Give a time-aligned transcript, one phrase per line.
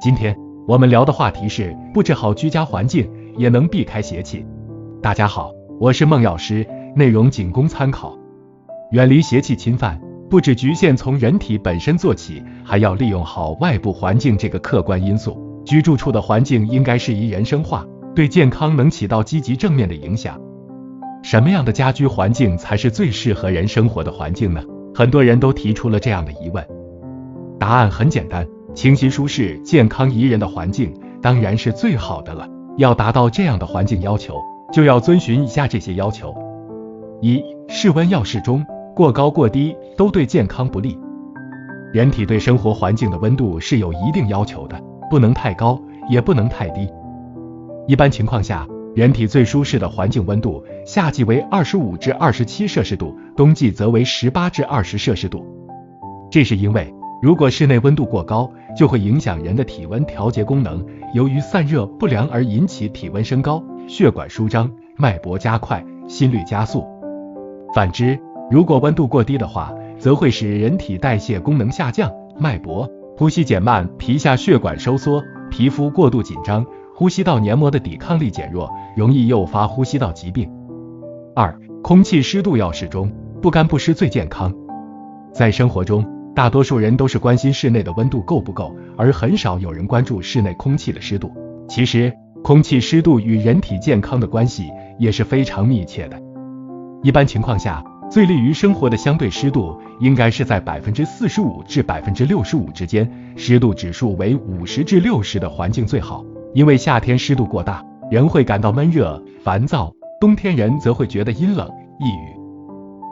[0.00, 4.44] 今天我们聊的话题是布置好居家环境也能避开邪气。
[5.00, 8.16] 大家好，我是孟药师，内容仅供参考。
[8.90, 15.62] 远离邪气侵犯，不只局限从人体本身做起，还要利用好外部环境这个客观因素。
[15.64, 20.40] 居住处的环境应该适宜人生化，对健康能起到积极正面的影响。
[21.22, 24.62] 什么样的家居环境才是最适合人生活的环境呢？
[24.92, 26.66] 很多人都提出了这样的疑问。
[27.62, 28.44] 答案很简单，
[28.74, 32.44] 清新舒适、健康宜人的环境当然是最好的了。
[32.76, 34.34] 要达到这样的环境要求，
[34.72, 36.34] 就要遵循以下这些要求：
[37.20, 40.98] 一、室温要适中，过高过低都对健康不利。
[41.92, 44.76] 人体对生活环境的温度是有一定要求的。
[45.08, 46.88] 不能太高，也不能太低。
[47.86, 55.46] 一般情况下，人体最舒适的环境温度，夏季为二十五至二十七摄氏度，冬季则为十八至二十摄氏度。
[56.28, 56.92] 这是因为，
[57.22, 66.84] 如果室内温度过高，就会影响人的体温调节功能，由于散热不良而引起体温升高，血管舒张，脉搏加快，心率加速。
[67.72, 68.18] 反之，
[68.50, 72.90] 如果温度过低的话，则会使人体代谢功能下降，脉搏。
[73.16, 80.50] 呼吸减慢，皮下血管收缩，皮肤过度紧张，呼吸道黏膜的抵抗力减弱，容易诱发呼吸道疾病。
[81.36, 84.52] 二、空气湿度要适中，不干不湿最健康。
[85.32, 91.30] 在生活中，大多数人都是关心室内的温度够不够，而很少有人关注室内空气的湿度。
[91.68, 96.18] 其实，空气湿度与人体健康的关系也是非常密切的。
[97.02, 106.24] 一般情况下，最利于生活的相对湿度应该是在百分之四十五至百分之六十五之间，湿度指数为五十至六十的环境最好。
[106.54, 111.68] 因为夏天湿度过大，人会感到闷热、烦躁；冬天人则会觉得阴冷、
[112.00, 112.42] 抑郁。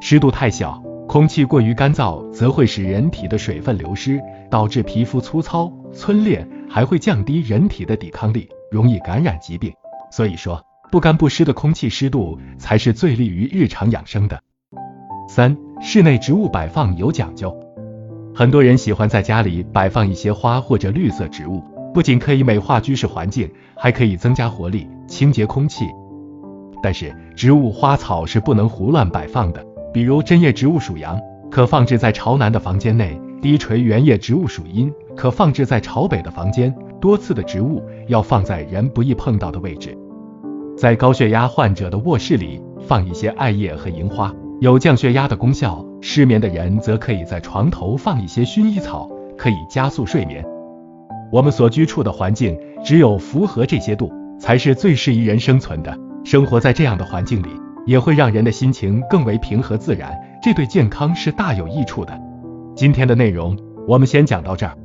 [0.00, 0.80] 湿度太小，
[1.14, 4.20] 空气过于干燥，则会使人体的水分流失，
[4.50, 9.72] 导致皮肤粗糙、皴裂，还会降低人体的抵抗力，容易感染疾病。
[10.10, 14.40] 所以说，不干不湿的空气湿度才是最利于日常养生的。
[15.28, 17.56] 三、室内植物摆放有讲究，
[18.34, 21.62] 很多人喜欢在家里摆放一些花或者绿色植物，
[21.94, 25.84] 不仅可以美化居室环境，还可以增加活力、清洁空气。
[26.82, 29.64] 但是，植物花草是不能胡乱摆放的，
[29.94, 31.20] 比如针叶植物属阳，
[31.52, 36.74] 可放置在朝南的房间内；低垂圆叶植物属阴，可放置在朝北的房间。
[37.00, 39.96] 多刺的植物要放在人不易碰到的位置，
[40.76, 44.34] 在高血压患者的卧室里放一些艾叶和银花。
[44.60, 50.44] 有降血压的功效，失眠的人则可以在床头放一些薰衣草，可以加速睡眠。
[51.30, 54.10] 我们所居处的环境，只有符合这些度，
[54.40, 55.96] 才是最适宜人生存的。
[56.24, 57.48] 生活在这样的环境里，
[57.86, 60.12] 也会让人的心情更为平和自然，
[60.42, 62.18] 这对健康是大有益处的。
[62.74, 63.56] 今天的内容
[63.86, 64.76] 我们先讲到这儿，